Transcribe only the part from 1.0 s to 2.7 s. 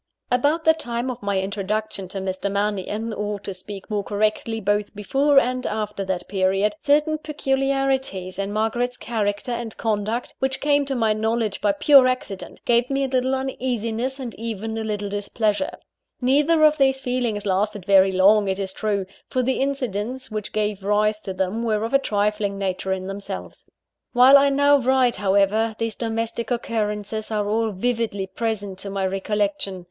of my introduction to Mr.